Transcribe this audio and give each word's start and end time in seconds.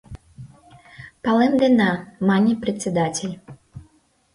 —Палемдена,— 1.23 1.91
мане 2.27 2.53
председатель. 2.63 3.35